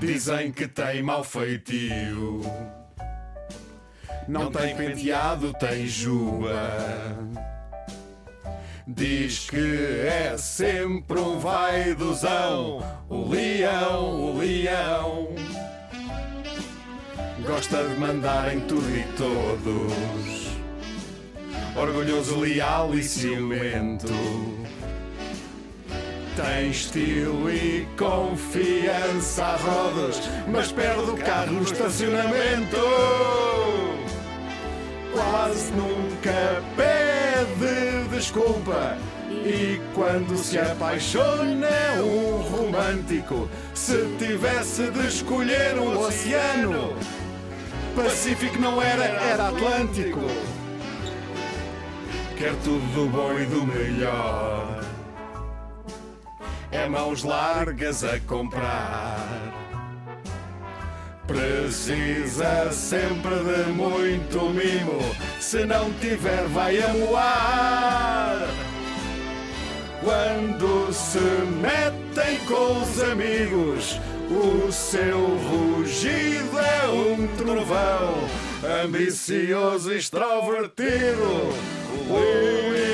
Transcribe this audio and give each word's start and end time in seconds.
Dizem 0.00 0.52
que 0.52 0.68
tem 0.68 1.02
mau 1.02 1.24
feitio. 1.24 2.42
Não 4.28 4.50
tem 4.50 4.76
penteado, 4.76 5.52
tem 5.54 5.86
juba. 5.86 6.70
Diz 8.86 9.50
que 9.50 10.06
é 10.06 10.36
sempre 10.38 11.18
um 11.18 11.38
vaidosão. 11.38 12.82
O 13.08 13.28
leão, 13.28 14.20
o 14.20 14.38
leão. 14.38 15.28
Gosta 17.46 17.82
de 17.82 17.94
mandar 17.96 18.54
em 18.54 18.60
tudo 18.60 18.88
e 18.96 19.02
todos. 19.16 20.48
Orgulhoso, 21.76 22.38
leal 22.40 22.94
e 22.94 23.02
ciumento. 23.02 24.08
Tem 26.38 26.70
estilo 26.70 27.50
e 27.50 27.84
confiança 27.98 29.44
a 29.44 29.56
rodas, 29.56 30.20
mas 30.46 30.70
perde 30.70 31.10
o 31.10 31.16
carro 31.16 31.54
no 31.54 31.62
estacionamento. 31.64 32.76
Quase 35.12 35.72
nunca 35.72 36.62
pede 36.76 38.08
desculpa. 38.08 38.96
E 39.28 39.80
quando 39.92 40.38
se 40.38 40.60
apaixona 40.60 41.66
é 41.66 42.00
um 42.02 42.36
romântico. 42.42 43.50
Se 43.74 44.06
tivesse 44.16 44.92
de 44.92 45.08
escolher 45.08 45.76
um 45.76 45.98
oceano, 45.98 46.96
Pacífico 47.96 48.60
não 48.60 48.80
era, 48.80 49.06
era 49.06 49.48
Atlântico. 49.48 50.20
Quer 52.36 52.54
tudo 52.62 52.94
do 52.94 53.10
bom 53.10 53.36
e 53.36 53.44
do 53.44 53.66
melhor. 53.66 54.97
É 56.70 56.88
mãos 56.88 57.22
largas 57.22 58.04
a 58.04 58.20
comprar. 58.20 59.18
Precisa 61.26 62.70
sempre 62.72 63.34
de 63.36 63.70
muito 63.72 64.50
mimo. 64.50 64.98
Se 65.40 65.64
não 65.64 65.92
tiver, 65.94 66.46
vai 66.48 66.82
amoar. 66.82 68.48
Quando 70.02 70.92
se 70.92 71.18
metem 71.18 72.38
com 72.46 72.82
os 72.82 73.02
amigos, 73.02 74.00
o 74.30 74.70
seu 74.70 75.18
rugido 75.36 76.58
é 76.58 76.88
um 76.88 77.26
trovão. 77.36 78.14
Ambicioso 78.84 79.92
e 79.92 79.98
extrovertido, 79.98 81.52
leão 82.08 82.87